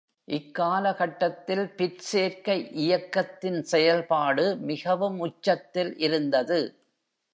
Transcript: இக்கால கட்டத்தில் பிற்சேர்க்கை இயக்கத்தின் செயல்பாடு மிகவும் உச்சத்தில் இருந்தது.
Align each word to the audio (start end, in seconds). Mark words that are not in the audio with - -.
இக்கால 0.27 0.93
கட்டத்தில் 0.93 1.63
பிற்சேர்க்கை 1.77 2.57
இயக்கத்தின் 2.75 3.63
செயல்பாடு 3.63 4.57
மிகவும் 4.63 5.19
உச்சத்தில் 5.19 5.97
இருந்தது. 5.97 6.59